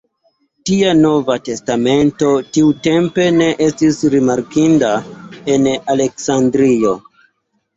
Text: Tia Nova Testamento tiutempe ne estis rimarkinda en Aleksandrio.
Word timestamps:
Tia 0.67 0.93
Nova 1.01 1.35
Testamento 1.49 2.31
tiutempe 2.57 3.27
ne 3.35 3.51
estis 3.67 4.01
rimarkinda 4.15 4.91
en 5.57 5.71
Aleksandrio. 5.97 6.97